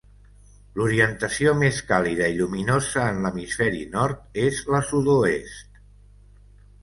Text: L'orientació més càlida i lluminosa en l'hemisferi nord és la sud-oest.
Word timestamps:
L'orientació 0.79 1.51
més 1.57 1.81
càlida 1.91 2.29
i 2.35 2.39
lluminosa 2.39 3.03
en 3.11 3.21
l'hemisferi 3.25 3.83
nord 3.97 4.41
és 4.45 4.61
la 4.77 4.81
sud-oest. 4.93 5.79